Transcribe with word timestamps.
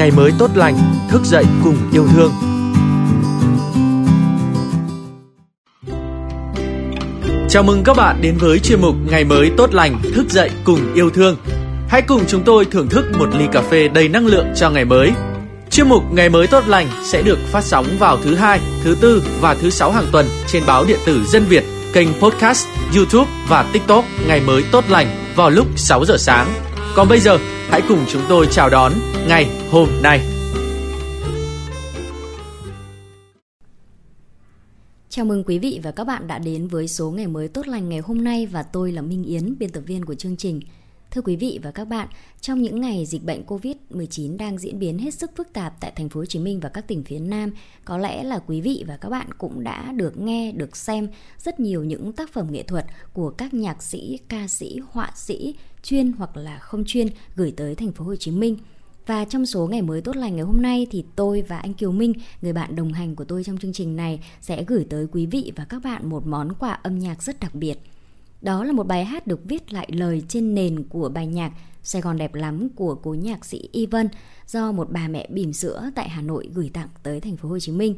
ngày 0.00 0.10
mới 0.10 0.32
tốt 0.38 0.50
lành, 0.54 0.78
thức 1.10 1.24
dậy 1.24 1.44
cùng 1.64 1.76
yêu 1.92 2.06
thương. 2.14 2.32
Chào 7.48 7.62
mừng 7.62 7.82
các 7.84 7.96
bạn 7.96 8.18
đến 8.22 8.36
với 8.38 8.58
chuyên 8.58 8.80
mục 8.80 8.94
Ngày 9.10 9.24
mới 9.24 9.50
tốt 9.56 9.74
lành, 9.74 10.00
thức 10.14 10.30
dậy 10.30 10.50
cùng 10.64 10.94
yêu 10.94 11.10
thương. 11.10 11.36
Hãy 11.88 12.02
cùng 12.02 12.22
chúng 12.28 12.42
tôi 12.44 12.64
thưởng 12.64 12.88
thức 12.88 13.04
một 13.18 13.34
ly 13.38 13.44
cà 13.52 13.62
phê 13.62 13.88
đầy 13.88 14.08
năng 14.08 14.26
lượng 14.26 14.46
cho 14.56 14.70
ngày 14.70 14.84
mới. 14.84 15.12
Chuyên 15.70 15.88
mục 15.88 16.02
Ngày 16.12 16.28
mới 16.28 16.46
tốt 16.46 16.64
lành 16.66 16.86
sẽ 17.02 17.22
được 17.22 17.38
phát 17.38 17.64
sóng 17.64 17.86
vào 17.98 18.16
thứ 18.16 18.34
hai, 18.34 18.60
thứ 18.84 18.96
tư 19.00 19.22
và 19.40 19.54
thứ 19.54 19.70
sáu 19.70 19.92
hàng 19.92 20.06
tuần 20.12 20.26
trên 20.46 20.62
báo 20.66 20.84
điện 20.84 20.98
tử 21.06 21.24
Dân 21.24 21.44
Việt, 21.44 21.64
kênh 21.92 22.08
podcast, 22.20 22.66
YouTube 22.96 23.30
và 23.48 23.62
TikTok 23.72 24.04
Ngày 24.28 24.40
mới 24.40 24.64
tốt 24.72 24.84
lành 24.88 25.06
vào 25.36 25.50
lúc 25.50 25.66
6 25.76 26.04
giờ 26.04 26.16
sáng. 26.18 26.69
Còn 26.94 27.08
bây 27.08 27.20
giờ, 27.20 27.38
hãy 27.68 27.82
cùng 27.88 28.04
chúng 28.08 28.22
tôi 28.28 28.46
chào 28.50 28.70
đón 28.70 28.92
ngày 29.28 29.46
hôm 29.70 29.88
nay. 30.02 30.20
Chào 35.08 35.24
mừng 35.24 35.44
quý 35.44 35.58
vị 35.58 35.80
và 35.82 35.90
các 35.90 36.04
bạn 36.04 36.26
đã 36.26 36.38
đến 36.38 36.68
với 36.68 36.88
số 36.88 37.10
ngày 37.10 37.26
mới 37.26 37.48
tốt 37.48 37.68
lành 37.68 37.88
ngày 37.88 37.98
hôm 37.98 38.24
nay 38.24 38.46
và 38.46 38.62
tôi 38.62 38.92
là 38.92 39.02
Minh 39.02 39.24
Yến, 39.24 39.58
biên 39.58 39.70
tập 39.70 39.80
viên 39.86 40.04
của 40.04 40.14
chương 40.14 40.36
trình. 40.36 40.60
Thưa 41.10 41.22
quý 41.22 41.36
vị 41.36 41.58
và 41.62 41.70
các 41.70 41.84
bạn, 41.84 42.08
trong 42.40 42.62
những 42.62 42.80
ngày 42.80 43.06
dịch 43.06 43.24
bệnh 43.24 43.42
Covid-19 43.46 44.36
đang 44.36 44.58
diễn 44.58 44.78
biến 44.78 44.98
hết 44.98 45.14
sức 45.14 45.30
phức 45.36 45.52
tạp 45.52 45.80
tại 45.80 45.92
thành 45.96 46.08
phố 46.08 46.20
Hồ 46.20 46.26
Chí 46.26 46.38
Minh 46.38 46.60
và 46.60 46.68
các 46.68 46.86
tỉnh 46.86 47.04
phía 47.04 47.18
Nam, 47.18 47.50
có 47.84 47.98
lẽ 47.98 48.22
là 48.22 48.38
quý 48.38 48.60
vị 48.60 48.84
và 48.86 48.96
các 48.96 49.08
bạn 49.08 49.26
cũng 49.38 49.64
đã 49.64 49.92
được 49.92 50.18
nghe, 50.18 50.52
được 50.52 50.76
xem 50.76 51.08
rất 51.38 51.60
nhiều 51.60 51.84
những 51.84 52.12
tác 52.12 52.32
phẩm 52.32 52.46
nghệ 52.50 52.62
thuật 52.62 52.86
của 53.12 53.30
các 53.30 53.54
nhạc 53.54 53.82
sĩ, 53.82 54.18
ca 54.28 54.48
sĩ, 54.48 54.80
họa 54.90 55.12
sĩ 55.14 55.54
chuyên 55.82 56.12
hoặc 56.12 56.36
là 56.36 56.58
không 56.58 56.84
chuyên 56.86 57.08
gửi 57.36 57.52
tới 57.56 57.74
thành 57.74 57.92
phố 57.92 58.04
Hồ 58.04 58.16
Chí 58.16 58.30
Minh. 58.30 58.56
Và 59.06 59.24
trong 59.24 59.46
số 59.46 59.66
ngày 59.66 59.82
mới 59.82 60.00
tốt 60.00 60.16
lành 60.16 60.36
ngày 60.36 60.44
hôm 60.44 60.62
nay 60.62 60.86
thì 60.90 61.04
tôi 61.16 61.42
và 61.42 61.58
anh 61.58 61.74
Kiều 61.74 61.92
Minh, 61.92 62.12
người 62.42 62.52
bạn 62.52 62.76
đồng 62.76 62.92
hành 62.92 63.16
của 63.16 63.24
tôi 63.24 63.44
trong 63.44 63.58
chương 63.58 63.72
trình 63.72 63.96
này 63.96 64.20
sẽ 64.40 64.64
gửi 64.64 64.86
tới 64.90 65.06
quý 65.12 65.26
vị 65.26 65.52
và 65.56 65.64
các 65.64 65.82
bạn 65.84 66.08
một 66.08 66.26
món 66.26 66.54
quà 66.54 66.72
âm 66.72 66.98
nhạc 66.98 67.22
rất 67.22 67.40
đặc 67.40 67.54
biệt. 67.54 67.78
Đó 68.42 68.64
là 68.64 68.72
một 68.72 68.86
bài 68.86 69.04
hát 69.04 69.26
được 69.26 69.40
viết 69.44 69.72
lại 69.72 69.88
lời 69.92 70.22
trên 70.28 70.54
nền 70.54 70.82
của 70.82 71.08
bài 71.08 71.26
nhạc 71.26 71.52
Sài 71.82 72.02
Gòn 72.02 72.18
đẹp 72.18 72.34
lắm 72.34 72.68
của 72.74 72.94
cố 72.94 73.14
nhạc 73.14 73.44
sĩ 73.44 73.68
Y 73.72 73.86
Vân 73.86 74.08
do 74.46 74.72
một 74.72 74.90
bà 74.90 75.08
mẹ 75.08 75.26
bỉm 75.30 75.52
sữa 75.52 75.90
tại 75.94 76.08
Hà 76.08 76.22
Nội 76.22 76.48
gửi 76.54 76.70
tặng 76.72 76.88
tới 77.02 77.20
thành 77.20 77.36
phố 77.36 77.48
Hồ 77.48 77.58
Chí 77.58 77.72
Minh. 77.72 77.94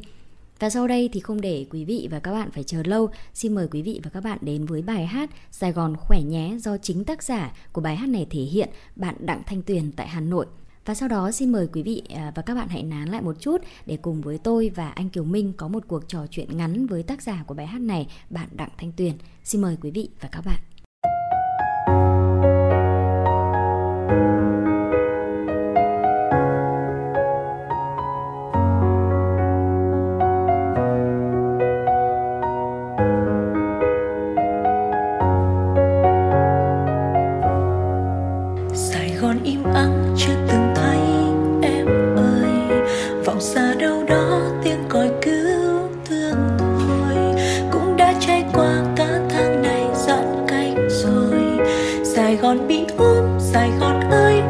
Và 0.59 0.69
sau 0.69 0.87
đây 0.87 1.09
thì 1.13 1.19
không 1.19 1.41
để 1.41 1.65
quý 1.69 1.85
vị 1.85 2.07
và 2.11 2.19
các 2.19 2.31
bạn 2.31 2.51
phải 2.51 2.63
chờ 2.63 2.83
lâu, 2.85 3.09
xin 3.33 3.55
mời 3.55 3.67
quý 3.71 3.81
vị 3.81 3.99
và 4.03 4.09
các 4.09 4.23
bạn 4.23 4.37
đến 4.41 4.65
với 4.65 4.81
bài 4.81 5.05
hát 5.05 5.29
Sài 5.51 5.71
Gòn 5.71 5.95
khỏe 5.97 6.21
nhé 6.21 6.57
do 6.59 6.77
chính 6.77 7.03
tác 7.03 7.23
giả 7.23 7.55
của 7.71 7.81
bài 7.81 7.95
hát 7.95 8.09
này 8.09 8.27
thể 8.29 8.41
hiện 8.41 8.69
bạn 8.95 9.15
Đặng 9.19 9.41
Thanh 9.45 9.61
Tuyền 9.61 9.91
tại 9.91 10.07
Hà 10.07 10.19
Nội. 10.19 10.45
Và 10.85 10.93
sau 10.93 11.09
đó 11.09 11.31
xin 11.31 11.51
mời 11.51 11.67
quý 11.73 11.83
vị 11.83 12.01
à, 12.09 12.31
và 12.35 12.41
các 12.41 12.55
bạn 12.55 12.67
hãy 12.67 12.83
nán 12.83 13.09
lại 13.09 13.21
một 13.21 13.35
chút 13.39 13.61
để 13.85 13.97
cùng 14.01 14.21
với 14.21 14.37
tôi 14.37 14.71
và 14.75 14.89
anh 14.89 15.09
Kiều 15.09 15.23
Minh 15.23 15.53
có 15.57 15.67
một 15.67 15.83
cuộc 15.87 16.07
trò 16.07 16.27
chuyện 16.31 16.57
ngắn 16.57 16.87
với 16.87 17.03
tác 17.03 17.21
giả 17.21 17.43
của 17.47 17.53
bài 17.53 17.67
hát 17.67 17.81
này, 17.81 18.07
bạn 18.29 18.49
Đặng 18.51 18.71
Thanh 18.77 18.91
Tuyền. 18.91 19.13
Xin 19.43 19.61
mời 19.61 19.77
quý 19.81 19.91
vị 19.91 20.09
và 20.21 20.29
các 20.31 20.41
bạn. 20.45 20.72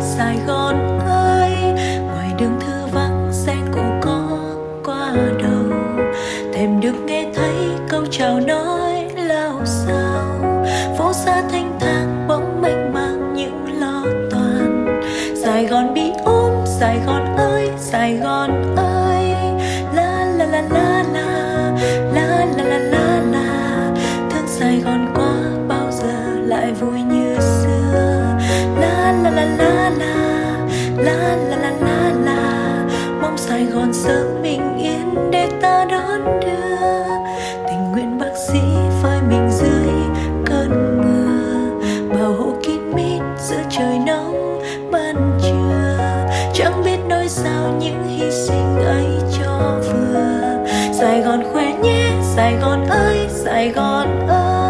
sài 0.04 0.40
gòn 0.48 1.00
ơi, 1.08 1.52
ngoài 2.02 2.32
đường 2.40 2.60
thư 2.60 2.86
vắng 2.92 3.30
sen 3.32 3.58
cũ 3.74 3.82
có 4.02 4.40
qua 4.84 5.14
đầu. 5.44 5.78
Thêm 6.54 6.80
được 6.80 6.96
nghe 7.06 7.26
thấy 7.36 7.56
câu 7.90 8.06
chào 8.12 8.40
nói 8.40 9.08
lao 9.16 9.62
sao 9.66 10.56
phố 10.98 11.14
xa 11.14 11.44
thanh 11.52 11.80
thang 11.80 12.26
bóng 12.28 12.62
mênh 12.62 12.94
mang 12.94 13.34
những 13.34 13.80
lo 13.80 14.04
toàn 14.32 15.02
sài 15.44 15.66
gòn 15.66 15.94
bị 15.94 16.12
ốm 16.26 16.52
sài 16.66 17.00
gòn 17.06 17.36
ơi, 17.38 17.70
sài 17.78 18.18
gòn 18.18 18.76
ơi. 18.76 19.26
La 19.96 20.26
la 20.38 20.46
la 20.46 20.62
la 20.62 21.04
la 21.14 21.72
la 22.14 22.46
la 22.56 22.64
la 22.64 22.78
la 22.80 23.22
la. 23.32 23.92
Thương 24.30 24.48
sài 24.48 24.80
gòn 24.86 25.14
quá 25.16 25.34
bao 25.68 25.92
giờ 25.92 26.42
lại 26.46 26.72
vui 26.72 27.02
như 27.02 27.23
la 31.04 31.36
la 31.50 31.58
la 31.58 31.72
la 31.82 32.12
la. 32.26 32.86
Mong 33.22 33.38
sài 33.38 33.66
gòn 33.66 33.94
sớm 33.94 34.42
bình 34.42 34.78
yên 34.78 35.32
để 35.32 35.50
ta 35.62 35.86
đón 35.86 36.40
đưa. 36.42 37.06
Tình 37.68 37.92
nguyện 37.92 38.18
bác 38.20 38.36
sĩ 38.48 38.60
phơi 39.02 39.22
mình 39.30 39.50
dưới 39.52 39.94
cơn 40.46 41.02
mưa. 41.02 41.86
Bảo 42.16 42.34
hộ 42.34 42.54
kín 42.64 42.92
mít 42.96 43.22
giữa 43.40 43.64
trời 43.70 44.00
nóng 44.06 44.62
ban 44.92 45.40
trưa. 45.42 46.28
Chẳng 46.54 46.84
biết 46.86 46.98
nói 47.10 47.28
sao 47.30 47.74
những 47.80 48.04
hy 48.08 48.32
sinh 48.32 48.84
ấy 48.86 49.06
cho 49.40 49.80
vừa. 49.82 50.66
Sài 50.94 51.22
gòn 51.22 51.44
khỏe 51.54 51.74
nhé, 51.84 52.12
sài 52.36 52.56
gòn 52.62 52.86
ơi, 52.90 53.28
sài 53.30 53.70
gòn 53.70 54.28
ơi. 54.28 54.63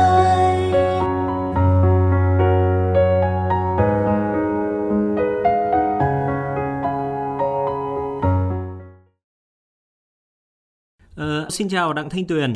Xin 11.54 11.70
chào 11.70 11.94
Đặng 11.94 12.10
Thanh 12.10 12.26
Tuyền. 12.28 12.54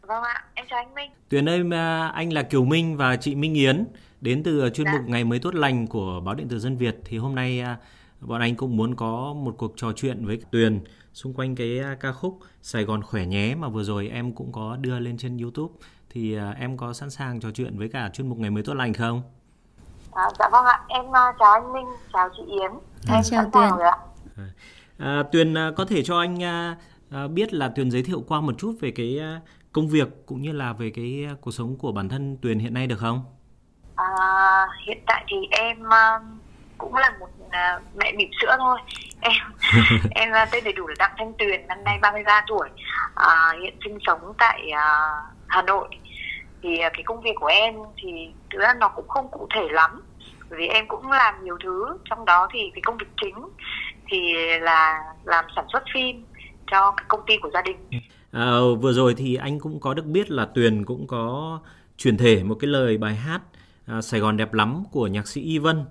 Vâng 0.00 0.22
ạ, 0.22 0.44
em 0.54 0.66
chào 0.70 0.78
anh 0.78 0.94
Minh. 0.94 1.10
Tuyền 1.28 1.48
ơi, 1.48 1.62
anh 2.12 2.32
là 2.32 2.42
Kiều 2.42 2.64
Minh 2.64 2.96
và 2.96 3.16
chị 3.16 3.34
Minh 3.34 3.54
Yến 3.54 3.84
đến 4.20 4.42
từ 4.42 4.70
chuyên 4.70 4.86
mục 4.92 5.00
dạ. 5.06 5.12
Ngày 5.12 5.24
mới 5.24 5.38
tốt 5.38 5.54
lành 5.54 5.86
của 5.86 6.20
báo 6.24 6.34
điện 6.34 6.48
tử 6.48 6.58
Dân 6.58 6.76
Việt. 6.76 6.96
Thì 7.04 7.18
hôm 7.18 7.34
nay 7.34 7.60
à, 7.60 7.76
bọn 8.20 8.40
anh 8.40 8.56
cũng 8.56 8.76
muốn 8.76 8.94
có 8.94 9.34
một 9.36 9.54
cuộc 9.58 9.72
trò 9.76 9.92
chuyện 9.92 10.26
với 10.26 10.40
Tuyền 10.50 10.80
xung 11.12 11.34
quanh 11.34 11.54
cái 11.54 11.78
à, 11.78 11.96
ca 12.00 12.12
khúc 12.12 12.38
Sài 12.62 12.84
Gòn 12.84 13.02
khỏe 13.02 13.26
nhé 13.26 13.54
mà 13.54 13.68
vừa 13.68 13.82
rồi 13.82 14.08
em 14.08 14.32
cũng 14.32 14.52
có 14.52 14.76
đưa 14.80 14.98
lên 14.98 15.18
trên 15.18 15.38
YouTube. 15.38 15.74
Thì 16.10 16.36
à, 16.36 16.54
em 16.58 16.76
có 16.76 16.92
sẵn 16.92 17.10
sàng 17.10 17.40
trò 17.40 17.50
chuyện 17.50 17.78
với 17.78 17.88
cả 17.88 18.10
chuyên 18.12 18.28
mục 18.28 18.38
Ngày 18.38 18.50
mới 18.50 18.62
tốt 18.62 18.74
lành 18.74 18.94
không? 18.94 19.22
À, 20.12 20.24
dạ 20.38 20.48
vâng 20.52 20.64
ạ, 20.64 20.80
em 20.88 21.04
chào 21.38 21.52
anh 21.52 21.72
Minh, 21.72 21.86
chào 22.12 22.28
chị 22.36 22.42
Yến. 22.46 22.70
Em 23.08 23.22
chào 23.24 23.50
Tuyền. 23.52 23.70
À, 24.98 25.22
Tuyền 25.32 25.54
có 25.76 25.84
thể 25.84 26.02
cho 26.02 26.18
anh 26.18 26.38
biết 27.30 27.52
là 27.52 27.68
Tuyền 27.68 27.90
giới 27.90 28.02
thiệu 28.02 28.24
qua 28.28 28.40
một 28.40 28.52
chút 28.58 28.76
về 28.80 28.90
cái 28.90 29.18
à, 29.20 29.40
công 29.72 29.88
việc 29.88 30.08
cũng 30.26 30.40
như 30.40 30.52
là 30.52 30.72
về 30.72 30.90
cái 30.94 31.26
à, 31.28 31.34
cuộc 31.40 31.50
sống 31.50 31.76
của 31.78 31.92
bản 31.92 32.08
thân 32.08 32.36
Tuyền 32.42 32.58
hiện 32.58 32.74
nay 32.74 32.86
được 32.86 32.98
không? 32.98 33.24
À, 33.96 34.06
hiện 34.86 34.98
tại 35.06 35.24
thì 35.28 35.36
em 35.50 35.76
cũng 36.78 36.94
là 36.94 37.12
một 37.20 37.28
mẹ 37.96 38.12
bỉm 38.18 38.30
sữa 38.40 38.56
thôi. 38.58 38.78
Em 39.20 39.32
em 40.10 40.48
tên 40.52 40.64
đầy 40.64 40.72
đủ 40.72 40.86
là 40.86 40.94
Đặng 40.98 41.14
Thanh 41.18 41.32
Tuyền, 41.38 41.66
năm 41.66 41.84
nay 41.84 41.98
33 42.02 42.44
tuổi. 42.46 42.68
Uh, 43.20 43.62
hiện 43.62 43.74
sinh 43.84 43.98
sống 44.06 44.32
tại 44.38 44.70
Hà 45.46 45.62
Nội. 45.62 45.88
Thì 46.62 46.76
cái 46.78 47.02
công 47.04 47.20
việc 47.20 47.32
của 47.40 47.46
em 47.46 47.74
thì 48.02 48.08
thực 48.50 48.58
ra 48.58 48.74
nó 48.74 48.88
cũng 48.88 49.08
không 49.08 49.28
cụ 49.30 49.48
thể 49.54 49.68
lắm. 49.70 50.02
Bởi 50.50 50.58
vì 50.58 50.66
em 50.66 50.88
cũng 50.88 51.10
làm 51.10 51.44
nhiều 51.44 51.56
thứ, 51.64 51.98
trong 52.04 52.24
đó 52.24 52.48
thì 52.52 52.70
cái 52.74 52.82
công 52.84 52.96
việc 52.98 53.06
chính 53.16 53.48
thì 54.08 54.32
là 54.60 55.00
làm 55.24 55.44
sản 55.56 55.64
xuất 55.72 55.82
phim 55.94 56.24
cho 56.70 56.94
công 57.08 57.20
ty 57.26 57.34
của 57.42 57.50
gia 57.54 57.62
đình. 57.62 57.76
Ừ. 57.90 57.98
À, 58.30 58.50
vừa 58.80 58.92
rồi 58.92 59.14
thì 59.14 59.34
anh 59.34 59.58
cũng 59.58 59.80
có 59.80 59.94
được 59.94 60.06
biết 60.06 60.30
là 60.30 60.44
Tuyền 60.44 60.84
cũng 60.84 61.06
có 61.06 61.60
chuyển 61.96 62.16
thể 62.16 62.42
một 62.42 62.54
cái 62.60 62.68
lời 62.68 62.98
bài 62.98 63.16
hát 63.16 63.42
à, 63.86 64.02
Sài 64.02 64.20
Gòn 64.20 64.36
đẹp 64.36 64.52
lắm 64.52 64.84
của 64.92 65.06
nhạc 65.06 65.28
sĩ 65.28 65.40
Y 65.40 65.58
Vân 65.58 65.84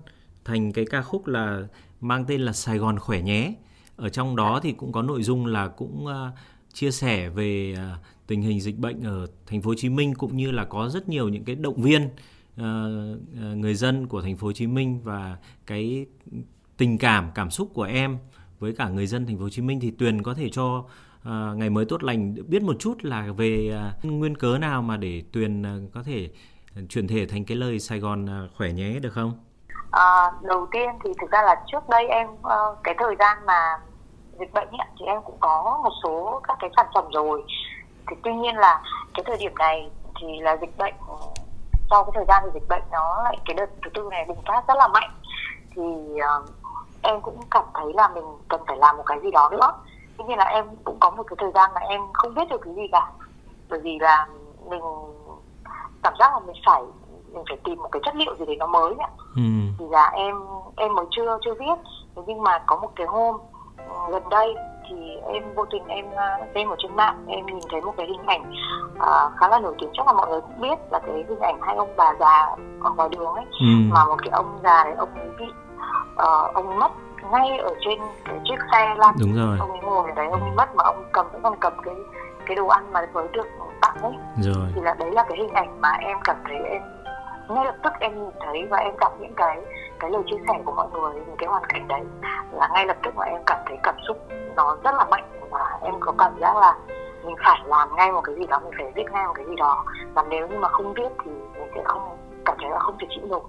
thành 0.45 0.71
cái 0.71 0.85
ca 0.91 1.01
khúc 1.01 1.27
là 1.27 1.63
mang 2.01 2.25
tên 2.25 2.41
là 2.41 2.53
Sài 2.53 2.77
Gòn 2.77 2.99
khỏe 2.99 3.21
nhé. 3.21 3.53
Ở 3.95 4.09
trong 4.09 4.35
đó 4.35 4.59
thì 4.63 4.71
cũng 4.71 4.91
có 4.91 5.01
nội 5.01 5.23
dung 5.23 5.45
là 5.45 5.67
cũng 5.67 6.07
à, 6.07 6.31
chia 6.73 6.91
sẻ 6.91 7.29
về 7.29 7.75
à, 7.77 7.97
tình 8.27 8.41
hình 8.41 8.61
dịch 8.61 8.77
bệnh 8.77 9.03
ở 9.03 9.27
thành 9.47 9.61
phố 9.61 9.69
Hồ 9.69 9.75
Chí 9.77 9.89
Minh 9.89 10.15
cũng 10.15 10.37
như 10.37 10.51
là 10.51 10.65
có 10.65 10.89
rất 10.89 11.09
nhiều 11.09 11.29
những 11.29 11.43
cái 11.43 11.55
động 11.55 11.81
viên 11.81 12.01
à, 12.57 12.85
à 13.41 13.53
người 13.55 13.75
dân 13.75 14.07
của 14.07 14.21
thành 14.21 14.37
phố 14.37 14.47
Hồ 14.47 14.53
Chí 14.53 14.67
Minh 14.67 14.99
và 15.03 15.37
cái 15.65 16.05
tình 16.77 16.97
cảm 16.97 17.31
cảm 17.35 17.51
xúc 17.51 17.71
của 17.73 17.83
em 17.83 18.17
với 18.59 18.73
cả 18.77 18.89
người 18.89 19.07
dân 19.07 19.25
thành 19.25 19.37
phố 19.37 19.43
Hồ 19.43 19.49
Chí 19.49 19.61
Minh 19.61 19.79
thì 19.81 19.91
Tuyền 19.91 20.23
có 20.23 20.33
thể 20.33 20.49
cho 20.49 20.77
uh, 20.77 21.57
ngày 21.57 21.69
mới 21.69 21.85
tốt 21.85 22.03
lành 22.03 22.35
biết 22.47 22.61
một 22.61 22.75
chút 22.79 22.97
là 23.01 23.27
về 23.37 23.79
uh, 23.97 24.05
nguyên 24.11 24.37
cớ 24.37 24.57
nào 24.57 24.81
mà 24.81 24.97
để 24.97 25.23
Tuyền 25.31 25.61
uh, 25.61 25.93
có 25.93 26.03
thể 26.03 26.29
chuyển 26.89 27.07
thể 27.07 27.25
thành 27.25 27.45
cái 27.45 27.57
lời 27.57 27.79
Sài 27.79 27.99
Gòn 27.99 28.25
uh, 28.25 28.51
khỏe 28.57 28.71
nhé 28.71 28.99
được 28.99 29.13
không? 29.13 29.33
à, 29.95 30.31
đầu 30.41 30.67
tiên 30.71 30.89
thì 31.03 31.09
thực 31.21 31.31
ra 31.31 31.41
là 31.41 31.55
trước 31.67 31.89
đây 31.89 32.07
em 32.07 32.27
uh, 32.27 32.77
cái 32.83 32.95
thời 32.99 33.15
gian 33.19 33.37
mà 33.45 33.77
dịch 34.39 34.53
bệnh 34.53 34.67
ấy, 34.67 34.87
thì 34.99 35.05
em 35.05 35.21
cũng 35.25 35.37
có 35.39 35.79
một 35.83 35.89
số 36.03 36.41
các 36.47 36.57
cái 36.59 36.69
sản 36.75 36.85
phẩm 36.93 37.05
rồi 37.11 37.43
thì 38.09 38.15
tuy 38.23 38.33
nhiên 38.33 38.55
là 38.55 38.81
cái 39.13 39.23
thời 39.27 39.37
điểm 39.37 39.55
này 39.55 39.89
thì 40.21 40.27
là 40.39 40.57
dịch 40.61 40.77
bệnh 40.77 40.93
ừ, 41.07 41.15
sau 41.89 42.03
cái 42.03 42.11
thời 42.15 42.25
gian 42.27 42.43
thì 42.45 42.49
dịch 42.53 42.67
bệnh 42.69 42.83
nó 42.91 43.23
lại 43.23 43.37
cái 43.45 43.55
đợt 43.57 43.69
thứ 43.83 43.89
tư 43.93 44.07
này 44.11 44.25
bùng 44.27 44.41
phát 44.47 44.67
rất 44.67 44.77
là 44.77 44.87
mạnh 44.87 45.09
thì 45.75 45.81
uh, 45.81 46.49
em 47.05 47.21
cũng 47.21 47.39
cảm 47.51 47.63
thấy 47.73 47.93
là 47.93 48.07
mình 48.07 48.23
cần 48.47 48.61
phải 48.67 48.77
làm 48.77 48.97
một 48.97 49.03
cái 49.05 49.19
gì 49.23 49.31
đó 49.31 49.49
nữa. 49.51 49.71
Tuy 50.17 50.25
nhiên 50.27 50.37
là 50.37 50.45
em 50.45 50.65
cũng 50.83 50.97
có 50.99 51.09
một 51.09 51.23
cái 51.27 51.35
thời 51.39 51.51
gian 51.55 51.71
mà 51.75 51.81
em 51.81 52.01
không 52.13 52.33
biết 52.33 52.49
được 52.49 52.61
cái 52.63 52.73
gì 52.73 52.87
cả. 52.91 53.11
Bởi 53.69 53.79
vì 53.79 53.97
là 53.99 54.27
mình 54.69 54.81
cảm 56.03 56.13
giác 56.19 56.33
là 56.33 56.39
mình 56.39 56.55
phải 56.65 56.81
mình 57.33 57.43
phải 57.49 57.57
tìm 57.63 57.77
một 57.77 57.89
cái 57.91 58.01
chất 58.05 58.15
liệu 58.15 58.35
gì 58.35 58.45
đấy 58.45 58.55
nó 58.59 58.67
mới 58.67 58.93
ạ 58.99 59.09
ừ. 59.35 59.41
thì 59.79 59.85
là 59.89 60.09
em 60.13 60.35
em 60.75 60.95
mới 60.95 61.05
chưa 61.11 61.37
chưa 61.45 61.53
biết. 61.53 61.79
Nhưng 62.25 62.43
mà 62.43 62.59
có 62.65 62.75
một 62.75 62.89
cái 62.95 63.07
hôm 63.07 63.35
ừ, 63.77 63.95
gần 64.11 64.23
đây 64.29 64.55
thì 64.89 65.15
em 65.33 65.43
vô 65.55 65.65
tình 65.65 65.87
em 65.87 66.05
xem 66.55 66.69
ở 66.69 66.75
trên 66.79 66.95
mạng 66.95 67.25
em 67.27 67.45
nhìn 67.45 67.59
thấy 67.71 67.81
một 67.81 67.93
cái 67.97 68.07
hình 68.07 68.25
ảnh 68.25 68.53
uh, 68.93 69.37
khá 69.37 69.49
là 69.49 69.59
nổi 69.59 69.75
tiếng. 69.79 69.89
Chắc 69.93 70.07
là 70.07 70.13
mọi 70.13 70.27
người 70.27 70.41
cũng 70.41 70.61
biết 70.61 70.79
là 70.91 70.99
cái 70.99 71.23
hình 71.29 71.39
ảnh 71.39 71.59
hai 71.61 71.75
ông 71.75 71.89
bà 71.97 72.13
già 72.19 72.55
ở 72.81 72.91
ngoài 72.95 73.09
đường 73.09 73.33
ấy. 73.33 73.45
Ừ. 73.59 73.65
mà 73.89 74.05
một 74.05 74.17
cái 74.23 74.29
ông 74.31 74.59
già 74.63 74.83
đấy 74.83 74.93
ông 74.97 75.09
ấy 75.15 75.29
bị 75.39 75.45
uh, 76.13 76.53
ông 76.53 76.79
mất 76.79 76.91
ngay 77.31 77.57
ở 77.57 77.73
trên 77.85 77.99
cái 78.25 78.39
chiếc 78.43 78.59
xe 78.71 78.95
lăn 78.97 79.15
đúng 79.19 79.35
rồi. 79.35 79.57
Ông 79.59 79.71
ấy 79.71 79.79
ngồi 79.81 80.09
ở 80.09 80.15
đấy 80.15 80.27
ông 80.31 80.41
ấy 80.41 80.51
mất 80.51 80.75
mà 80.75 80.83
ông 80.83 81.03
cầm 81.13 81.25
vẫn 81.31 81.41
còn 81.41 81.55
cầm 81.59 81.73
cái 81.83 81.95
cái 82.45 82.55
đồ 82.55 82.67
ăn 82.67 82.91
mà 82.91 83.07
mới 83.13 83.27
được 83.27 83.47
tặng 83.81 84.01
ấy. 84.01 84.13
Rồi. 84.37 84.67
Thì 84.75 84.81
là 84.81 84.93
đấy 84.93 85.11
là 85.11 85.25
cái 85.29 85.37
hình 85.37 85.53
ảnh 85.53 85.81
mà 85.81 85.91
em 85.91 86.17
cảm 86.23 86.35
thấy 86.47 86.57
em 86.57 86.81
ngay 87.49 87.65
lập 87.65 87.75
tức 87.83 87.93
em 87.99 88.15
nhìn 88.15 88.31
thấy 88.45 88.67
và 88.69 88.77
em 88.77 88.93
đọc 88.99 89.13
những 89.19 89.33
cái 89.35 89.61
cái 89.99 90.11
lời 90.11 90.21
chia 90.25 90.37
sẻ 90.47 90.53
của 90.65 90.71
mọi 90.71 90.87
người 90.93 91.13
những 91.13 91.35
cái 91.37 91.49
hoàn 91.49 91.63
cảnh 91.69 91.87
đấy. 91.87 92.01
Là 92.51 92.69
ngay 92.73 92.85
lập 92.85 92.97
tức 93.03 93.15
mà 93.15 93.25
em 93.25 93.41
cảm 93.45 93.59
thấy 93.65 93.77
cảm 93.83 93.95
xúc 94.07 94.17
nó 94.55 94.77
rất 94.83 94.95
là 94.95 95.05
mạnh 95.05 95.29
và 95.51 95.79
em 95.81 95.93
có 95.99 96.13
cảm 96.17 96.31
giác 96.39 96.57
là 96.57 96.75
mình 97.23 97.35
phải 97.45 97.59
làm 97.65 97.95
ngay 97.95 98.11
một 98.11 98.21
cái 98.21 98.35
gì 98.35 98.45
đó 98.47 98.59
mình 98.59 98.73
phải 98.77 98.91
viết 98.95 99.11
ngay 99.11 99.27
một 99.27 99.33
cái 99.35 99.45
gì 99.45 99.55
đó. 99.55 99.85
Và 100.13 100.23
nếu 100.29 100.47
như 100.47 100.57
mà 100.59 100.67
không 100.67 100.93
viết 100.93 101.09
thì 101.25 101.31
mình 101.31 101.71
sẽ 101.75 101.81
không 101.85 102.17
cảm 102.45 102.57
thấy 102.61 102.69
là 102.69 102.79
không 102.79 102.97
thể 102.99 103.07
chịu 103.09 103.25
nổi 103.27 103.41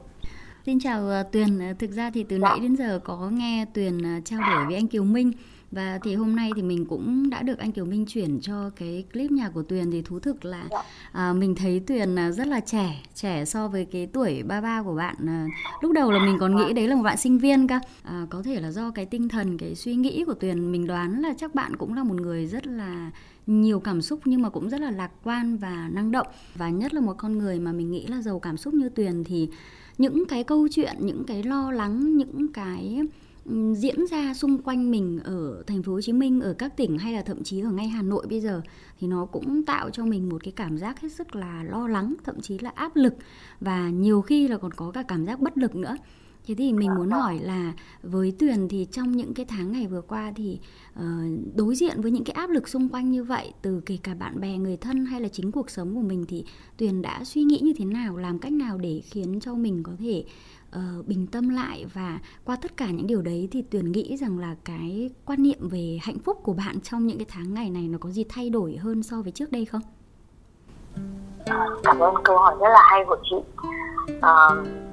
Xin 0.66 0.78
chào 0.78 1.20
uh, 1.20 1.32
Tuyền, 1.32 1.58
ờ, 1.58 1.74
thực 1.78 1.90
ra 1.90 2.10
thì 2.10 2.24
từ 2.24 2.38
dạ. 2.38 2.48
nãy 2.48 2.60
đến 2.60 2.76
giờ 2.76 3.00
có 3.04 3.30
nghe 3.30 3.64
Tuyền 3.74 3.98
uh, 3.98 4.24
trao 4.24 4.40
đổi 4.40 4.66
với 4.66 4.74
anh 4.74 4.88
Kiều 4.88 5.04
Minh 5.04 5.32
và 5.70 5.98
thì 6.02 6.14
hôm 6.14 6.36
nay 6.36 6.50
thì 6.56 6.62
mình 6.62 6.86
cũng 6.86 7.30
đã 7.30 7.42
được 7.42 7.58
anh 7.58 7.72
Kiều 7.72 7.84
Minh 7.84 8.04
chuyển 8.08 8.40
cho 8.40 8.70
cái 8.76 9.04
clip 9.12 9.30
nhạc 9.30 9.50
của 9.54 9.62
Tuyền 9.62 9.90
thì 9.90 10.02
thú 10.02 10.18
thực 10.18 10.44
là 10.44 10.64
dạ. 10.70 10.82
à, 11.12 11.32
mình 11.32 11.54
thấy 11.54 11.80
Tuyền 11.80 12.16
rất 12.32 12.46
là 12.46 12.60
trẻ, 12.60 13.02
trẻ 13.14 13.44
so 13.44 13.68
với 13.68 13.84
cái 13.84 14.06
tuổi 14.06 14.42
ba 14.42 14.60
ba 14.60 14.82
của 14.82 14.94
bạn. 14.94 15.16
À, 15.26 15.46
lúc 15.82 15.92
đầu 15.92 16.12
là 16.12 16.18
mình 16.18 16.36
còn 16.40 16.56
nghĩ 16.56 16.72
đấy 16.72 16.88
là 16.88 16.96
một 16.96 17.02
bạn 17.02 17.16
sinh 17.16 17.38
viên 17.38 17.68
cơ. 17.68 17.78
À, 18.02 18.26
có 18.30 18.42
thể 18.42 18.60
là 18.60 18.70
do 18.70 18.90
cái 18.90 19.06
tinh 19.06 19.28
thần, 19.28 19.58
cái 19.58 19.74
suy 19.74 19.94
nghĩ 19.94 20.24
của 20.24 20.34
Tuyền 20.34 20.72
mình 20.72 20.86
đoán 20.86 21.22
là 21.22 21.34
chắc 21.38 21.54
bạn 21.54 21.76
cũng 21.76 21.94
là 21.94 22.04
một 22.04 22.20
người 22.20 22.46
rất 22.46 22.66
là 22.66 23.10
nhiều 23.46 23.80
cảm 23.80 24.02
xúc 24.02 24.20
nhưng 24.24 24.42
mà 24.42 24.48
cũng 24.48 24.70
rất 24.70 24.80
là 24.80 24.90
lạc 24.90 25.10
quan 25.24 25.56
và 25.56 25.88
năng 25.92 26.10
động 26.10 26.26
và 26.54 26.68
nhất 26.68 26.94
là 26.94 27.00
một 27.00 27.14
con 27.18 27.38
người 27.38 27.60
mà 27.60 27.72
mình 27.72 27.90
nghĩ 27.90 28.06
là 28.06 28.22
giàu 28.22 28.38
cảm 28.38 28.56
xúc 28.56 28.74
như 28.74 28.88
Tuyền 28.88 29.24
thì 29.24 29.48
những 29.98 30.26
cái 30.26 30.44
câu 30.44 30.68
chuyện, 30.70 30.96
những 31.00 31.24
cái 31.24 31.42
lo 31.42 31.70
lắng, 31.70 32.16
những 32.16 32.52
cái 32.52 33.00
diễn 33.72 34.06
ra 34.10 34.34
xung 34.34 34.62
quanh 34.62 34.90
mình 34.90 35.20
ở 35.24 35.62
thành 35.66 35.82
phố 35.82 35.92
Hồ 35.92 36.00
Chí 36.00 36.12
Minh, 36.12 36.40
ở 36.40 36.54
các 36.58 36.76
tỉnh 36.76 36.98
hay 36.98 37.12
là 37.12 37.22
thậm 37.22 37.42
chí 37.42 37.60
ở 37.60 37.70
ngay 37.70 37.88
Hà 37.88 38.02
Nội 38.02 38.26
bây 38.30 38.40
giờ 38.40 38.62
thì 39.00 39.06
nó 39.06 39.26
cũng 39.26 39.62
tạo 39.62 39.90
cho 39.90 40.04
mình 40.04 40.28
một 40.28 40.44
cái 40.44 40.52
cảm 40.52 40.78
giác 40.78 41.00
hết 41.00 41.12
sức 41.12 41.36
là 41.36 41.64
lo 41.64 41.88
lắng, 41.88 42.14
thậm 42.24 42.40
chí 42.40 42.58
là 42.58 42.70
áp 42.74 42.96
lực 42.96 43.14
và 43.60 43.90
nhiều 43.90 44.22
khi 44.22 44.48
là 44.48 44.58
còn 44.58 44.72
có 44.72 44.90
cả 44.90 45.02
cảm 45.02 45.26
giác 45.26 45.40
bất 45.40 45.58
lực 45.58 45.74
nữa 45.74 45.96
thế 46.46 46.54
thì 46.54 46.72
mình 46.72 46.94
muốn 46.94 47.10
hỏi 47.10 47.38
là 47.38 47.72
với 48.02 48.32
tuyền 48.38 48.68
thì 48.68 48.86
trong 48.92 49.12
những 49.12 49.34
cái 49.34 49.46
tháng 49.48 49.72
ngày 49.72 49.86
vừa 49.86 50.00
qua 50.00 50.32
thì 50.36 50.60
uh, 50.98 51.04
đối 51.54 51.74
diện 51.74 52.00
với 52.00 52.10
những 52.10 52.24
cái 52.24 52.34
áp 52.34 52.50
lực 52.50 52.68
xung 52.68 52.88
quanh 52.88 53.10
như 53.10 53.24
vậy 53.24 53.52
từ 53.62 53.80
kể 53.86 53.98
cả 54.02 54.14
bạn 54.14 54.40
bè 54.40 54.56
người 54.56 54.76
thân 54.76 55.06
hay 55.06 55.20
là 55.20 55.28
chính 55.28 55.52
cuộc 55.52 55.70
sống 55.70 55.94
của 55.94 56.00
mình 56.08 56.24
thì 56.28 56.44
tuyền 56.76 57.02
đã 57.02 57.24
suy 57.24 57.42
nghĩ 57.42 57.60
như 57.62 57.72
thế 57.78 57.84
nào 57.84 58.16
làm 58.16 58.38
cách 58.38 58.52
nào 58.52 58.78
để 58.78 59.02
khiến 59.04 59.40
cho 59.40 59.54
mình 59.54 59.82
có 59.82 59.92
thể 59.98 60.24
uh, 60.76 61.06
bình 61.06 61.26
tâm 61.26 61.48
lại? 61.48 61.86
Và 61.92 62.20
qua 62.44 62.56
tất 62.56 62.76
cả 62.76 62.90
những 62.90 63.06
điều 63.06 63.22
đấy 63.22 63.48
thì 63.50 63.62
tuyền 63.62 63.92
nghĩ 63.92 64.16
rằng 64.16 64.38
là 64.38 64.56
cái 64.64 65.10
quan 65.24 65.42
niệm 65.42 65.68
về 65.68 65.98
hạnh 66.02 66.18
phúc 66.18 66.38
của 66.42 66.52
bạn 66.52 66.80
trong 66.80 67.06
những 67.06 67.18
cái 67.18 67.26
tháng 67.28 67.54
ngày 67.54 67.70
này 67.70 67.88
nó 67.88 67.98
có 67.98 68.10
gì 68.10 68.24
thay 68.28 68.50
đổi 68.50 68.76
hơn 68.76 69.02
so 69.02 69.22
với 69.22 69.32
trước 69.32 69.52
đây 69.52 69.64
không? 69.64 69.82
Cảm 71.82 71.98
ơn 71.98 72.14
câu 72.24 72.38
hỏi 72.38 72.56
rất 72.60 72.68
là 72.68 72.80
hay 72.90 73.04
của 73.06 73.16
chị. 73.30 73.36
Uh, 74.16 74.85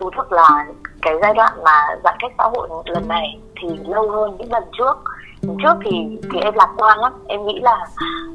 thú 0.00 0.10
thực 0.16 0.32
là 0.32 0.66
cái 1.02 1.14
giai 1.22 1.34
đoạn 1.34 1.52
mà 1.64 1.86
giãn 2.04 2.14
cách 2.20 2.32
xã 2.38 2.44
hội 2.44 2.68
lần 2.84 3.08
này 3.08 3.40
thì 3.60 3.68
lâu 3.86 4.10
hơn 4.10 4.36
những 4.38 4.52
lần 4.52 4.64
trước. 4.78 4.96
Lần 5.40 5.56
trước 5.62 5.74
thì 5.84 6.18
thì 6.32 6.40
em 6.40 6.54
lạc 6.54 6.68
quan 6.76 6.98
lắm. 6.98 7.12
Em 7.26 7.46
nghĩ 7.46 7.60
là 7.60 7.86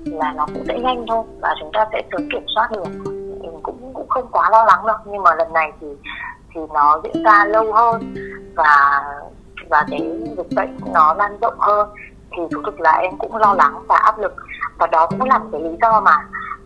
là 0.06 0.34
nó 0.36 0.46
cũng 0.46 0.64
sẽ 0.68 0.80
nhanh 0.80 1.06
thôi 1.08 1.24
và 1.42 1.56
chúng 1.60 1.72
ta 1.74 1.86
sẽ 1.92 2.02
sớm 2.12 2.30
kiểm 2.32 2.46
soát 2.56 2.72
được. 2.72 3.12
Mình 3.42 3.60
cũng 3.64 3.94
cũng 3.94 4.08
không 4.10 4.28
quá 4.32 4.50
lo 4.52 4.66
lắng 4.66 4.86
đâu. 4.88 4.98
Nhưng 5.06 5.24
mà 5.24 5.36
lần 5.36 5.54
này 5.54 5.72
thì 5.82 5.88
thì 6.54 6.62
nó 6.74 7.02
diễn 7.04 7.24
ra 7.24 7.46
lâu 7.46 7.74
hơn 7.74 8.16
và 8.56 9.04
và 9.70 9.86
cái 9.90 10.00
dịch 10.38 10.56
bệnh 10.56 10.78
nó 10.94 11.14
lan 11.14 11.38
rộng 11.42 11.60
hơn 11.60 11.90
thì 12.32 12.44
thú 12.52 12.62
thực 12.66 12.80
là 12.80 12.92
em 12.92 13.18
cũng 13.18 13.36
lo 13.36 13.54
lắng 13.54 13.84
và 13.88 13.98
áp 13.98 14.20
lực. 14.20 14.36
Và 14.78 14.88
đó 14.88 15.08
cũng 15.08 15.24
là 15.24 15.38
một 15.38 15.50
cái 15.52 15.62
lý 15.62 15.78
do 15.82 16.02
mà 16.02 16.18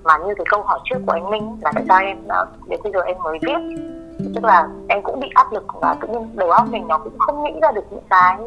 mà 0.04 0.18
như 0.18 0.34
cái 0.38 0.46
câu 0.50 0.64
hỏi 0.64 0.80
trước 0.86 1.00
của 1.08 1.14
anh 1.14 1.30
Minh 1.30 1.58
là 1.62 1.72
tại 1.76 1.84
sao 1.88 2.00
em 2.00 2.18
ờ, 2.28 2.48
đến 2.68 2.80
bây 2.84 2.94
giờ 2.94 3.00
em 3.02 3.18
mới 3.24 3.40
viết 3.42 3.91
tức 4.36 4.44
là 4.44 4.68
em 4.90 5.02
cũng 5.04 5.20
bị 5.20 5.30
áp 5.34 5.54
lực 5.54 5.64
và 5.74 5.96
tự 6.02 6.08
nhiên 6.08 6.36
đầu 6.36 6.52
óc 6.52 6.68
mình 6.70 6.88
nó 6.88 6.98
cũng 6.98 7.20
không 7.20 7.44
nghĩ 7.44 7.60
ra 7.62 7.72
được 7.72 7.86
những 7.92 8.04
cái 8.10 8.38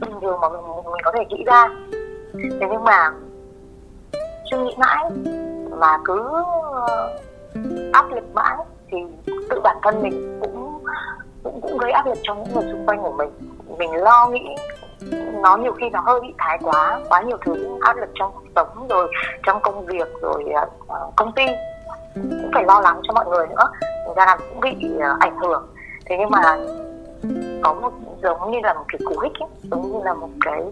bình 0.00 0.20
thường 0.20 0.40
mà 0.40 0.48
mình 0.48 0.62
mình 0.84 1.02
có 1.04 1.12
thể 1.12 1.24
nghĩ 1.28 1.44
ra. 1.46 1.68
Thế 2.34 2.66
nhưng 2.70 2.84
mà 2.84 3.12
suy 4.50 4.58
nghĩ 4.58 4.74
mãi 4.78 5.10
và 5.70 5.98
cứ 6.04 6.28
ờ, 6.72 7.18
áp 7.92 8.10
lực 8.10 8.34
mãi 8.34 8.56
thì 8.90 8.98
tự 9.50 9.60
bản 9.60 9.76
thân 9.82 10.02
mình 10.02 10.40
cũng 10.40 10.84
cũng 11.42 11.60
cũng 11.60 11.78
gây 11.78 11.90
áp 11.90 12.06
lực 12.06 12.18
cho 12.22 12.34
những 12.34 12.54
người 12.54 12.72
xung 12.72 12.86
quanh 12.86 13.02
của 13.02 13.12
mình. 13.12 13.30
Mình 13.78 13.94
lo 13.94 14.26
nghĩ 14.26 14.54
nó 15.42 15.56
nhiều 15.56 15.72
khi 15.72 15.90
nó 15.90 16.00
hơi 16.00 16.20
bị 16.20 16.34
thái 16.38 16.58
quá 16.62 17.00
quá 17.08 17.22
nhiều 17.22 17.36
thứ 17.44 17.78
áp 17.80 17.96
lực 17.96 18.10
trong 18.14 18.32
cuộc 18.34 18.44
sống 18.56 18.88
rồi 18.88 19.12
trong 19.42 19.62
công 19.62 19.86
việc 19.86 20.08
rồi 20.22 20.44
uh, 20.82 21.16
công 21.16 21.32
ty. 21.32 21.46
Cũng 22.14 22.50
phải 22.54 22.64
lo 22.64 22.80
lắng 22.80 23.00
cho 23.02 23.12
mọi 23.14 23.26
người 23.26 23.46
nữa 23.46 23.70
ra 24.16 24.26
là 24.26 24.36
cũng 24.36 24.60
bị 24.60 24.76
ờ, 25.00 25.16
ảnh 25.20 25.38
hưởng. 25.38 25.66
Thế 26.06 26.16
nhưng 26.18 26.30
mà 26.30 26.58
có 27.62 27.74
một 27.74 27.92
giống 28.22 28.50
như 28.50 28.58
là 28.62 28.74
một 28.74 28.84
cái 28.88 29.00
cú 29.04 29.20
hích 29.20 29.32
ấy, 29.40 29.48
giống 29.62 29.92
như 29.92 29.98
là 30.04 30.14
một 30.14 30.28
cái 30.44 30.62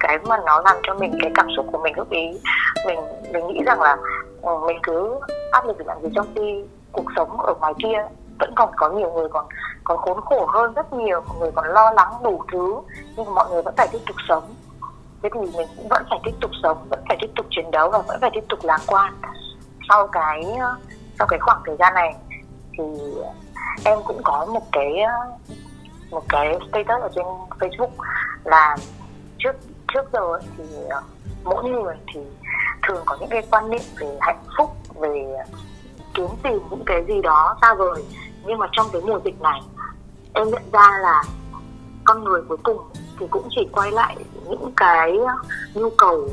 cái 0.00 0.18
mà 0.18 0.36
nó 0.46 0.60
làm 0.64 0.76
cho 0.82 0.94
mình 0.94 1.18
cái 1.22 1.30
cảm 1.34 1.46
xúc 1.56 1.66
của 1.72 1.78
mình 1.82 1.94
lúc 1.96 2.10
ý 2.10 2.40
mình 2.86 2.98
mình 3.32 3.46
nghĩ 3.46 3.62
rằng 3.66 3.80
là 3.80 3.96
ờ, 4.42 4.58
mình 4.66 4.78
cứ 4.82 5.20
áp 5.52 5.66
lực 5.66 5.86
làm 5.86 6.02
gì 6.02 6.08
trong 6.14 6.26
khi 6.34 6.64
cuộc 6.92 7.04
sống 7.16 7.40
ở 7.40 7.54
ngoài 7.60 7.72
kia 7.82 8.06
vẫn 8.38 8.52
còn 8.56 8.70
có 8.76 8.90
nhiều 8.90 9.12
người 9.12 9.28
còn 9.28 9.46
còn 9.84 9.98
khốn 9.98 10.20
khổ 10.20 10.46
hơn 10.46 10.74
rất 10.74 10.92
nhiều 10.92 11.20
mọi 11.28 11.36
người 11.38 11.50
còn 11.54 11.66
lo 11.66 11.90
lắng 11.90 12.12
đủ 12.22 12.42
thứ 12.52 12.76
nhưng 13.16 13.26
mà 13.26 13.32
mọi 13.32 13.50
người 13.50 13.62
vẫn 13.62 13.74
phải 13.76 13.88
tiếp 13.92 13.98
tục 14.06 14.16
sống. 14.28 14.44
Thế 15.22 15.28
thì 15.34 15.40
mình 15.40 15.68
cũng 15.76 15.88
vẫn 15.88 16.02
phải 16.10 16.18
tiếp 16.24 16.34
tục 16.40 16.50
sống 16.62 16.78
vẫn 16.88 17.00
phải 17.08 17.18
tiếp 17.20 17.30
tục 17.36 17.46
chiến 17.50 17.70
đấu 17.70 17.90
và 17.90 17.98
vẫn 17.98 18.20
phải 18.20 18.30
tiếp 18.34 18.44
tục 18.48 18.58
lạc 18.62 18.80
quan. 18.86 19.14
Sau 19.88 20.06
cái 20.06 20.42
ờ, 20.60 20.76
sau 21.18 21.26
cái 21.26 21.38
khoảng 21.38 21.62
thời 21.66 21.76
gian 21.76 21.94
này 21.94 22.14
thì 22.78 22.84
em 23.84 23.98
cũng 24.04 24.20
có 24.24 24.46
một 24.46 24.66
cái 24.72 25.00
ờ, 25.00 25.36
một 26.10 26.22
cái 26.28 26.58
status 26.68 27.02
ở 27.02 27.08
trên 27.14 27.24
Facebook 27.58 27.90
là 28.44 28.76
trước 29.38 29.52
trước 29.94 30.12
giờ 30.12 30.38
thì 30.58 30.64
ờ, 30.90 31.02
mỗi 31.44 31.64
người 31.64 31.94
thì 32.14 32.20
thường 32.88 33.02
có 33.06 33.16
những 33.20 33.28
cái 33.28 33.42
quan 33.50 33.70
niệm 33.70 33.80
về 33.98 34.18
hạnh 34.20 34.44
phúc, 34.58 34.76
về 34.94 35.36
kiếm 36.14 36.28
tìm 36.42 36.58
những 36.70 36.82
cái 36.86 37.04
gì 37.08 37.22
đó 37.22 37.56
xa 37.60 37.74
vời. 37.74 38.04
Nhưng 38.44 38.58
mà 38.58 38.66
trong 38.72 38.86
cái 38.92 39.02
mùa 39.02 39.20
dịch 39.24 39.40
này, 39.40 39.60
em 40.34 40.50
nhận 40.50 40.62
ra 40.72 40.98
là 41.02 41.22
con 42.04 42.24
người 42.24 42.42
cuối 42.48 42.58
cùng 42.62 42.78
thì 43.20 43.26
cũng 43.30 43.48
chỉ 43.50 43.68
quay 43.72 43.90
lại 43.90 44.16
những 44.48 44.72
cái 44.76 45.12
nhu 45.74 45.90
cầu 45.90 46.28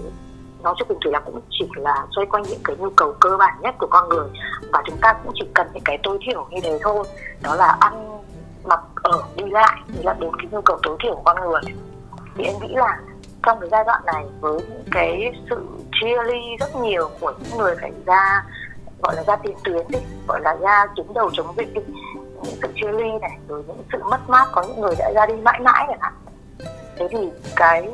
nó 0.65 0.73
cho 0.77 0.85
cùng 0.87 0.97
thì 1.05 1.11
là 1.11 1.19
cũng 1.19 1.39
chỉ 1.49 1.67
là 1.75 2.07
xoay 2.15 2.27
quanh 2.27 2.43
những 2.43 2.59
cái 2.63 2.75
nhu 2.75 2.89
cầu 2.89 3.15
cơ 3.19 3.37
bản 3.37 3.53
nhất 3.61 3.75
của 3.79 3.87
con 3.89 4.09
người. 4.09 4.27
Và 4.73 4.83
chúng 4.85 4.97
ta 5.01 5.13
cũng 5.13 5.33
chỉ 5.35 5.47
cần 5.53 5.67
những 5.73 5.83
cái 5.85 5.99
tối 6.03 6.19
thiểu 6.25 6.47
như 6.49 6.59
thế 6.63 6.79
thôi. 6.81 7.03
Đó 7.41 7.55
là 7.55 7.77
ăn, 7.79 8.21
mặc, 8.63 8.79
ở, 8.95 9.23
đi 9.35 9.43
lại 9.45 9.81
thì 9.87 10.03
là 10.03 10.13
bốn 10.13 10.37
cái 10.37 10.47
nhu 10.51 10.61
cầu 10.61 10.79
tối 10.83 10.97
thiểu 11.03 11.15
của 11.15 11.21
con 11.25 11.49
người. 11.49 11.61
Thì 12.35 12.43
em 12.43 12.55
nghĩ 12.61 12.75
là 12.75 12.99
trong 13.43 13.59
cái 13.59 13.69
giai 13.71 13.83
đoạn 13.83 14.01
này 14.05 14.25
với 14.39 14.61
những 14.69 14.85
cái 14.91 15.33
sự 15.49 15.67
chia 16.01 16.23
ly 16.23 16.39
rất 16.59 16.75
nhiều 16.75 17.09
của 17.19 17.33
những 17.39 17.57
người 17.57 17.75
phải 17.81 17.91
ra, 18.05 18.43
gọi 19.03 19.15
là 19.15 19.23
ra 19.23 19.35
tiền 19.35 19.55
tuyến 19.63 19.87
đi, 19.89 19.99
gọi 20.27 20.41
là 20.41 20.55
ra 20.55 20.85
chiến 20.95 21.13
đầu 21.13 21.29
chống 21.33 21.55
dịch 21.57 21.73
đi, 21.73 21.81
những 22.15 22.55
sự 22.61 22.67
chia 22.75 22.91
ly 22.91 23.09
này, 23.21 23.37
rồi 23.47 23.63
những 23.67 23.83
sự 23.91 23.97
mất 24.03 24.29
mát 24.29 24.47
có 24.51 24.63
những 24.63 24.81
người 24.81 24.95
đã 24.99 25.11
ra 25.15 25.25
đi 25.25 25.33
mãi 25.33 25.59
mãi 25.59 25.85
chẳng 25.87 25.99
hạn. 26.01 26.13
Thế 26.97 27.07
thì 27.11 27.29
cái 27.55 27.89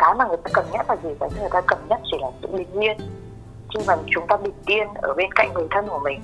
cái 0.00 0.14
mà 0.14 0.24
người 0.26 0.36
ta 0.36 0.50
cần 0.54 0.66
nhất 0.72 0.86
là 0.88 0.96
gì 1.02 1.10
cái 1.20 1.30
người 1.40 1.48
ta 1.50 1.60
cần 1.60 1.78
nhất 1.88 2.00
chỉ 2.10 2.18
là 2.20 2.28
sự 2.42 2.48
bình 2.48 2.72
yên 2.72 2.96
khi 3.74 3.80
mà 3.86 3.96
chúng 4.06 4.26
ta 4.26 4.36
bình 4.36 4.54
yên 4.66 4.88
ở 4.94 5.14
bên 5.14 5.32
cạnh 5.32 5.54
người 5.54 5.66
thân 5.70 5.88
của 5.88 5.98
mình, 5.98 6.20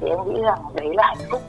thì 0.00 0.08
em 0.08 0.18
nghĩ 0.24 0.42
rằng 0.42 0.58
đấy 0.74 0.94
là 0.94 1.02
hạnh 1.06 1.26
phúc. 1.30 1.40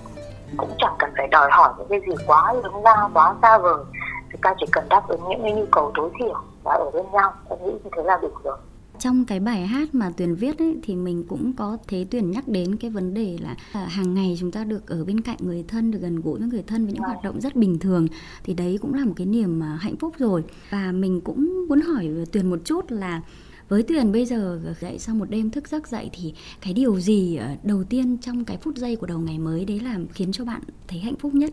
Cũng 0.58 0.70
chẳng 0.78 0.96
cần 1.00 1.10
phải 1.18 1.28
đòi 1.28 1.50
hỏi 1.52 1.74
những 1.78 1.88
cái 1.88 2.00
gì 2.08 2.24
quá 2.28 2.54
lớn 2.54 2.84
lao, 2.84 3.10
quá 3.14 3.36
xa 3.42 3.58
vời. 3.58 3.84
Chúng 4.32 4.42
ta 4.42 4.54
chỉ 4.60 4.66
cần 4.72 4.90
đáp 4.90 5.08
ứng 5.08 5.30
những 5.30 5.42
cái 5.44 5.52
nhu 5.52 5.66
cầu 5.72 5.92
tối 5.96 6.10
thiểu 6.20 6.36
và 6.64 6.74
ở 6.74 6.92
bên 6.94 7.06
nhau. 7.12 7.34
Em 7.50 7.60
nghĩ 7.66 7.72
như 7.72 7.90
thế 7.96 8.04
là 8.04 8.18
đủ 8.22 8.30
rồi 8.44 8.58
trong 9.00 9.26
cái 9.26 9.40
bài 9.40 9.68
hát 9.68 9.96
mà 9.96 10.12
Tuyền 10.18 10.36
viết 10.36 10.60
ấy, 10.60 10.78
thì 10.84 10.96
mình 10.96 11.26
cũng 11.30 11.54
có 11.54 11.78
thấy 11.88 12.08
Tuyền 12.12 12.32
nhắc 12.32 12.48
đến 12.48 12.76
cái 12.76 12.92
vấn 12.92 13.14
đề 13.14 13.38
là 13.42 13.56
à, 13.74 13.86
hàng 13.86 14.14
ngày 14.14 14.38
chúng 14.40 14.52
ta 14.52 14.64
được 14.64 14.88
ở 14.88 15.06
bên 15.06 15.22
cạnh 15.22 15.38
người 15.40 15.66
thân 15.68 15.92
được 15.92 16.00
gần 16.02 16.22
gũi 16.22 16.40
với 16.40 16.48
người 16.48 16.64
thân 16.68 16.86
với 16.86 16.94
những 16.94 17.04
hoạt 17.04 17.24
động 17.24 17.42
rất 17.42 17.56
bình 17.56 17.80
thường 17.80 18.08
thì 18.44 18.54
đấy 18.54 18.80
cũng 18.82 18.94
là 18.94 19.06
một 19.06 19.14
cái 19.16 19.28
niềm 19.28 19.64
à, 19.64 19.78
hạnh 19.82 19.96
phúc 19.96 20.14
rồi 20.18 20.44
và 20.70 20.92
mình 20.92 21.22
cũng 21.22 21.68
muốn 21.70 21.82
hỏi 21.82 22.10
Tuyền 22.32 22.50
một 22.50 22.60
chút 22.66 22.92
là 22.92 23.22
với 23.70 23.84
Tuyền 23.84 24.12
bây 24.12 24.26
giờ 24.26 24.60
dậy 24.80 25.00
sau 25.00 25.16
một 25.16 25.30
đêm 25.30 25.50
thức 25.50 25.68
giấc 25.68 25.88
dậy 25.88 26.10
thì 26.14 26.34
cái 26.62 26.74
điều 26.74 27.00
gì 27.00 27.36
à, 27.36 27.56
đầu 27.64 27.84
tiên 27.90 28.18
trong 28.22 28.46
cái 28.46 28.58
phút 28.58 28.76
giây 28.76 28.96
của 28.96 29.08
đầu 29.08 29.20
ngày 29.20 29.40
mới 29.40 29.66
đấy 29.66 29.80
làm 29.80 30.08
khiến 30.08 30.32
cho 30.32 30.46
bạn 30.46 30.62
thấy 30.88 31.00
hạnh 31.00 31.16
phúc 31.20 31.34
nhất? 31.34 31.52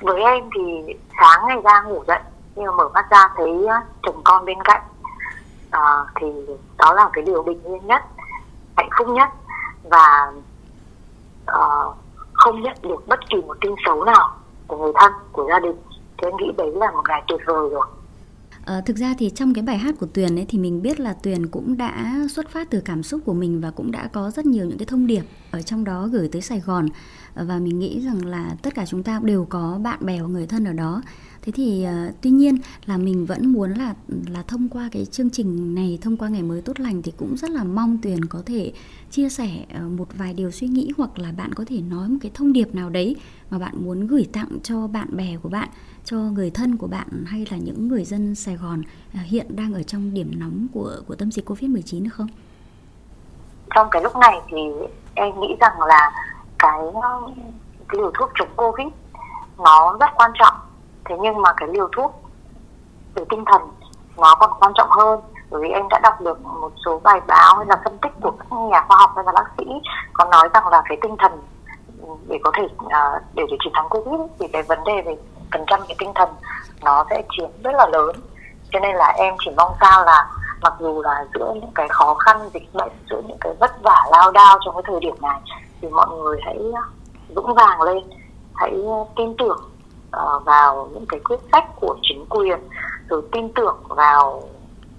Với 0.00 0.22
em 0.22 0.44
thì 0.54 0.94
sáng 1.20 1.40
ngày 1.48 1.58
ra 1.64 1.82
ngủ 1.82 2.04
dậy 2.08 2.20
nhưng 2.56 2.66
mà 2.66 2.72
mở 2.76 2.88
mắt 2.94 3.06
ra 3.10 3.28
thấy 3.36 3.48
chồng 4.02 4.20
con 4.24 4.44
bên 4.44 4.58
cạnh 4.64 4.82
à, 5.70 6.04
thì 6.20 6.26
đó 6.78 6.94
là 6.94 7.10
cái 7.12 7.24
điều 7.24 7.42
bình 7.42 7.62
yên 7.64 7.86
nhất 7.86 8.02
hạnh 8.76 8.90
phúc 8.98 9.08
nhất. 9.08 9.28
Và 9.90 10.32
à, 11.46 11.62
không 12.32 12.62
nhận 12.62 12.76
được 12.82 13.08
bất 13.08 13.20
kỳ 13.30 13.36
một 13.36 13.56
tin 13.60 13.72
xấu 13.86 14.04
nào 14.04 14.36
của 14.66 14.76
người 14.76 14.92
thân 15.00 15.12
của 15.32 15.46
gia 15.48 15.58
đình. 15.58 15.76
Thì 16.18 16.26
em 16.26 16.36
nghĩ 16.36 16.52
đấy 16.56 16.72
là 16.74 16.90
một 16.90 17.02
ngày 17.08 17.22
tuyệt 17.28 17.40
vời 17.46 17.68
rồi. 17.70 17.86
À, 18.64 18.80
thực 18.86 18.96
ra 18.96 19.14
thì 19.18 19.30
trong 19.30 19.54
cái 19.54 19.62
bài 19.62 19.78
hát 19.78 19.94
của 20.00 20.06
Tuyền 20.14 20.38
ấy 20.38 20.46
thì 20.48 20.58
mình 20.58 20.82
biết 20.82 21.00
là 21.00 21.14
Tuyền 21.22 21.46
cũng 21.46 21.76
đã 21.76 22.14
xuất 22.30 22.48
phát 22.48 22.70
từ 22.70 22.82
cảm 22.84 23.02
xúc 23.02 23.20
của 23.24 23.32
mình 23.32 23.60
và 23.60 23.70
cũng 23.70 23.90
đã 23.90 24.08
có 24.12 24.30
rất 24.30 24.46
nhiều 24.46 24.66
những 24.66 24.78
cái 24.78 24.86
thông 24.86 25.06
điệp 25.06 25.22
ở 25.50 25.62
trong 25.62 25.84
đó 25.84 26.06
gửi 26.12 26.28
tới 26.32 26.42
Sài 26.42 26.60
Gòn. 26.60 26.88
Và 27.34 27.58
mình 27.58 27.78
nghĩ 27.78 28.00
rằng 28.00 28.26
là 28.26 28.50
tất 28.62 28.74
cả 28.74 28.86
chúng 28.86 29.02
ta 29.02 29.20
đều 29.22 29.46
có 29.50 29.78
bạn 29.82 29.98
bè 30.00 30.20
và 30.22 30.28
người 30.28 30.46
thân 30.46 30.64
ở 30.64 30.72
đó 30.72 31.02
thế 31.48 31.52
thì 31.56 31.86
uh, 32.08 32.14
tuy 32.22 32.30
nhiên 32.30 32.58
là 32.86 32.96
mình 32.96 33.26
vẫn 33.26 33.52
muốn 33.52 33.70
là 33.70 33.94
là 34.30 34.42
thông 34.42 34.68
qua 34.68 34.88
cái 34.92 35.06
chương 35.06 35.30
trình 35.30 35.74
này 35.74 35.98
thông 36.02 36.16
qua 36.16 36.28
ngày 36.28 36.42
mới 36.42 36.62
tốt 36.62 36.80
lành 36.80 37.02
thì 37.02 37.12
cũng 37.16 37.36
rất 37.36 37.50
là 37.50 37.64
mong 37.64 37.98
tuyền 38.02 38.24
có 38.24 38.42
thể 38.46 38.72
chia 39.10 39.28
sẻ 39.28 39.48
uh, 39.76 39.92
một 39.98 40.06
vài 40.18 40.34
điều 40.34 40.50
suy 40.50 40.66
nghĩ 40.68 40.92
hoặc 40.96 41.18
là 41.18 41.32
bạn 41.36 41.52
có 41.54 41.64
thể 41.68 41.80
nói 41.80 42.08
một 42.08 42.16
cái 42.20 42.30
thông 42.34 42.52
điệp 42.52 42.74
nào 42.74 42.90
đấy 42.90 43.16
mà 43.50 43.58
bạn 43.58 43.74
muốn 43.84 44.06
gửi 44.06 44.28
tặng 44.32 44.48
cho 44.62 44.86
bạn 44.86 45.16
bè 45.16 45.36
của 45.42 45.48
bạn 45.48 45.68
cho 46.04 46.16
người 46.16 46.50
thân 46.50 46.76
của 46.76 46.86
bạn 46.86 47.24
hay 47.26 47.46
là 47.50 47.56
những 47.56 47.88
người 47.88 48.04
dân 48.04 48.34
Sài 48.34 48.56
Gòn 48.56 48.80
uh, 48.80 49.26
hiện 49.26 49.56
đang 49.56 49.74
ở 49.74 49.82
trong 49.82 50.14
điểm 50.14 50.30
nóng 50.36 50.66
của 50.72 50.96
của 51.06 51.14
tâm 51.14 51.30
dịch 51.30 51.50
Covid-19 51.50 52.04
được 52.04 52.10
không? 52.12 52.28
Trong 53.74 53.88
cái 53.90 54.02
lúc 54.02 54.16
này 54.16 54.40
thì 54.50 54.56
em 55.14 55.40
nghĩ 55.40 55.56
rằng 55.60 55.80
là 55.88 56.10
cái 56.58 56.80
cái 57.88 57.98
liều 58.00 58.10
thuốc 58.18 58.30
chống 58.38 58.48
Covid 58.56 58.88
nó 59.58 59.96
rất 60.00 60.10
quan 60.16 60.30
trọng 60.38 60.67
thế 61.08 61.16
nhưng 61.20 61.42
mà 61.42 61.52
cái 61.56 61.68
liều 61.72 61.88
thuốc 61.96 62.22
về 63.14 63.24
tinh 63.30 63.44
thần 63.44 63.62
nó 64.16 64.34
còn 64.34 64.50
quan 64.60 64.72
trọng 64.74 64.90
hơn 64.90 65.20
bởi 65.50 65.60
vì 65.62 65.68
em 65.68 65.88
đã 65.88 65.98
đọc 66.02 66.20
được 66.20 66.44
một 66.44 66.72
số 66.84 67.00
bài 67.04 67.20
báo 67.26 67.56
hay 67.56 67.66
là 67.66 67.80
phân 67.84 67.98
tích 67.98 68.12
của 68.22 68.30
các 68.30 68.56
nhà 68.70 68.84
khoa 68.88 68.96
học 68.96 69.10
hay 69.16 69.24
là 69.24 69.32
bác 69.32 69.44
sĩ 69.58 69.64
có 70.12 70.24
nói 70.24 70.48
rằng 70.54 70.68
là 70.68 70.82
cái 70.88 70.98
tinh 71.02 71.16
thần 71.18 71.32
ừ, 72.02 72.08
để 72.28 72.38
có 72.44 72.52
thể 72.54 72.64
uh, 72.64 73.22
để 73.34 73.44
để 73.50 73.56
chiến 73.64 73.72
thắng 73.74 73.88
covid 73.88 74.20
thì 74.38 74.48
cái 74.48 74.62
vấn 74.62 74.84
đề 74.84 75.02
về 75.06 75.16
phần 75.52 75.64
trăm 75.66 75.80
cái 75.88 75.96
tinh 75.98 76.12
thần 76.14 76.28
nó 76.82 77.04
sẽ 77.10 77.22
chiếm 77.30 77.48
rất 77.64 77.74
là 77.74 77.86
lớn. 77.86 78.16
Cho 78.72 78.80
nên 78.80 78.96
là 78.96 79.08
em 79.16 79.34
chỉ 79.44 79.50
mong 79.56 79.72
sao 79.80 80.04
là 80.04 80.26
mặc 80.62 80.74
dù 80.80 81.02
là 81.02 81.24
giữa 81.34 81.52
những 81.54 81.72
cái 81.74 81.88
khó 81.88 82.14
khăn 82.14 82.50
dịch 82.54 82.74
bệnh 82.74 82.92
giữa 83.10 83.22
những 83.28 83.38
cái 83.40 83.52
vất 83.60 83.82
vả 83.82 84.06
lao 84.10 84.30
đao 84.30 84.58
trong 84.64 84.74
cái 84.74 84.82
thời 84.86 85.00
điểm 85.00 85.14
này 85.22 85.40
thì 85.80 85.88
mọi 85.88 86.08
người 86.08 86.40
hãy 86.44 86.58
à, 86.74 86.82
vững 87.34 87.54
vàng 87.54 87.82
lên 87.82 88.04
hãy 88.54 88.70
à, 88.70 88.98
tin 89.16 89.36
tưởng 89.38 89.60
uh, 90.16 90.44
vào 90.44 90.88
những 90.92 91.06
cái 91.08 91.20
quyết 91.24 91.40
sách 91.52 91.64
của 91.80 91.96
chính 92.02 92.24
quyền 92.28 92.58
rồi 93.08 93.22
tin 93.32 93.52
tưởng 93.52 93.76
vào 93.88 94.42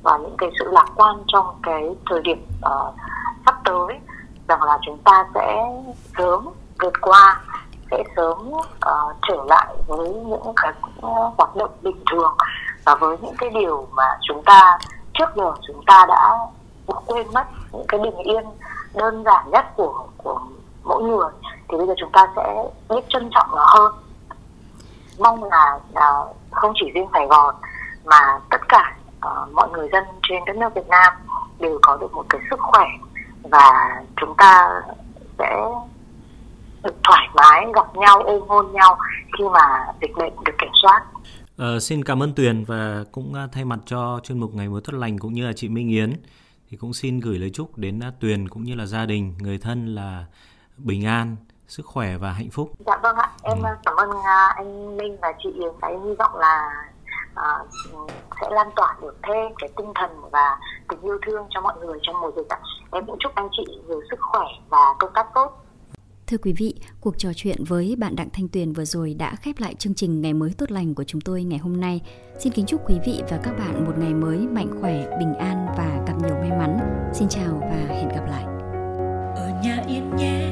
vào 0.04 0.20
những 0.20 0.38
cái 0.38 0.50
sự 0.60 0.72
lạc 0.72 0.88
quan 0.96 1.16
trong 1.28 1.60
cái 1.64 1.96
thời 2.10 2.22
điểm 2.22 2.46
uh, 2.66 2.94
sắp 3.46 3.56
tới 3.66 4.00
rằng 4.48 4.64
là 4.64 4.78
chúng 4.82 4.98
ta 4.98 5.26
sẽ 5.36 5.64
sớm 6.18 6.50
vượt 6.80 6.94
qua 7.02 7.42
sẽ 7.92 8.04
sớm 8.16 8.52
uh, 8.54 9.16
trở 9.28 9.44
lại 9.48 9.76
với 9.88 10.10
những 10.10 10.54
cái 10.56 10.74
hoạt 11.38 11.56
động 11.56 11.72
bình 11.82 12.04
thường. 12.12 12.38
Và 12.86 12.96
với 12.96 13.18
những 13.22 13.36
cái 13.38 13.50
điều 13.50 13.88
mà 13.92 14.04
chúng 14.28 14.44
ta 14.44 14.78
trước 15.14 15.30
giờ 15.36 15.52
chúng 15.68 15.84
ta 15.86 16.06
đã 16.10 16.38
quên 17.06 17.28
mất 17.34 17.44
những 17.72 17.86
cái 17.88 18.00
bình 18.00 18.18
yên 18.18 18.44
đơn 18.94 19.24
giản 19.24 19.50
nhất 19.52 19.66
của 19.76 20.06
của 20.18 20.42
mỗi 20.84 21.04
người 21.04 21.30
thì 21.70 21.78
bây 21.78 21.88
giờ 21.88 21.94
chúng 21.98 22.12
ta 22.12 22.28
sẽ 22.36 22.64
biết 22.90 23.02
trân 23.10 23.30
trọng 23.34 23.48
nó 23.56 23.66
hơn 23.78 23.94
mong 25.20 25.44
là 25.44 25.80
uh, 25.92 26.36
không 26.52 26.74
chỉ 26.80 26.92
riêng 26.94 27.08
Sài 27.14 27.28
Gòn 27.28 27.56
mà 28.06 28.40
tất 28.50 28.62
cả 28.70 28.96
uh, 29.18 29.54
mọi 29.54 29.70
người 29.70 29.90
dân 29.92 30.04
trên 30.30 30.46
đất 30.46 30.56
nước 30.56 30.76
Việt 30.76 30.88
Nam 30.88 31.14
đều 31.60 31.80
có 31.82 31.98
được 31.98 32.14
một 32.14 32.26
cái 32.30 32.42
sức 32.50 32.60
khỏe 32.60 32.86
và 33.44 34.02
chúng 34.22 34.36
ta 34.38 34.82
sẽ 35.40 35.56
được 36.84 36.96
thoải 37.04 37.28
mái 37.36 37.66
gặp 37.76 37.96
nhau 37.96 38.22
ôm 38.22 38.48
hôn 38.48 38.72
nhau 38.72 38.98
khi 39.38 39.44
mà 39.54 39.86
dịch 40.02 40.12
bệnh 40.18 40.34
được 40.46 40.54
kiểm 40.62 40.72
soát. 40.82 41.02
Uh, 41.62 41.82
xin 41.82 42.04
cảm 42.04 42.24
ơn 42.24 42.34
Tuyền 42.34 42.64
và 42.64 43.04
cũng 43.12 43.34
à, 43.34 43.48
thay 43.52 43.66
mặt 43.66 43.80
cho 43.86 44.20
chuyên 44.24 44.40
mục 44.40 44.54
ngày 44.54 44.70
mới 44.70 44.82
tốt 44.82 44.94
lành 44.94 45.20
cũng 45.20 45.34
như 45.34 45.46
là 45.46 45.54
chị 45.54 45.70
Minh 45.70 45.90
Yến 45.90 46.14
thì 46.70 46.78
cũng 46.78 46.94
xin 46.94 47.20
gửi 47.20 47.40
lời 47.40 47.50
chúc 47.50 47.78
đến 47.78 48.00
à, 48.00 48.12
Tuyền 48.20 48.50
cũng 48.50 48.64
như 48.64 48.76
là 48.76 48.86
gia 48.86 49.06
đình, 49.06 49.34
người 49.40 49.58
thân 49.58 49.96
là 49.96 50.26
bình 50.78 51.06
an, 51.06 51.36
sức 51.70 51.86
khỏe 51.86 52.18
và 52.18 52.32
hạnh 52.32 52.50
phúc. 52.52 52.72
Dạ 52.86 52.98
vâng 53.04 53.16
ạ, 53.16 53.32
em 53.44 53.64
ừ. 53.64 53.70
cảm 53.86 53.96
ơn 53.96 54.10
anh 54.56 54.98
Minh 54.98 55.18
và 55.22 55.34
chị 55.44 55.50
Yến. 55.52 55.74
Em 55.82 56.04
hy 56.04 56.16
vọng 56.20 56.36
là 56.36 56.86
uh, 57.32 57.70
sẽ 58.42 58.48
lan 58.52 58.70
tỏa 58.76 58.98
được 59.02 59.18
thêm 59.24 59.52
cái 59.58 59.70
tinh 59.78 59.92
thần 59.96 60.12
và 60.32 60.60
tình 60.90 61.02
yêu 61.02 61.18
thương 61.26 61.48
cho 61.50 61.62
mọi 61.62 61.74
người 61.80 62.00
trong 62.02 62.22
mùa 62.22 62.32
dịch 62.36 62.50
ạ. 62.50 62.60
Em 62.92 63.06
cũng 63.06 63.18
chúc 63.20 63.36
anh 63.36 63.50
chị 63.52 63.64
nhiều 63.88 64.02
sức 64.10 64.20
khỏe 64.20 64.46
và 64.70 64.96
công 65.00 65.12
tác 65.14 65.28
tốt. 65.34 65.66
Thưa 66.28 66.38
quý 66.38 66.54
vị, 66.58 66.76
cuộc 67.02 67.18
trò 67.18 67.30
chuyện 67.36 67.64
với 67.68 67.96
bạn 68.00 68.16
Đặng 68.16 68.30
Thanh 68.34 68.48
Tuyền 68.48 68.74
vừa 68.74 68.86
rồi 68.86 69.16
đã 69.20 69.36
khép 69.36 69.56
lại 69.60 69.76
chương 69.76 69.96
trình 69.96 70.22
Ngày 70.22 70.34
mới 70.34 70.54
tốt 70.58 70.72
lành 70.72 70.96
của 70.96 71.04
chúng 71.04 71.22
tôi 71.22 71.44
ngày 71.44 71.60
hôm 71.60 71.80
nay. 71.80 72.02
Xin 72.40 72.54
kính 72.54 72.66
chúc 72.66 72.82
quý 72.90 73.00
vị 73.06 73.24
và 73.30 73.40
các 73.44 73.52
bạn 73.60 73.86
một 73.86 73.94
ngày 73.98 74.14
mới 74.14 74.38
mạnh 74.38 74.78
khỏe, 74.82 75.18
bình 75.20 75.36
an 75.36 75.68
và 75.78 76.04
gặp 76.08 76.14
nhiều 76.24 76.36
may 76.36 76.50
mắn. 76.50 76.80
Xin 77.14 77.30
chào 77.30 77.60
và 77.62 77.96
hẹn 77.96 78.10
gặp 78.10 78.26
lại. 78.30 78.44
Ở 79.36 79.52
nhà 79.64 79.84
yên 79.88 80.16
nhé, 80.16 80.49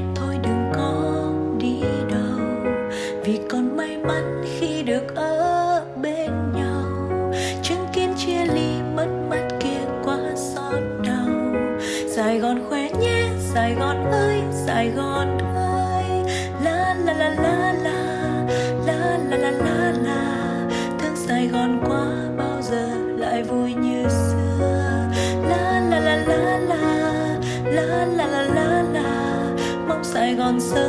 on 30.48 30.62
so 30.62 30.87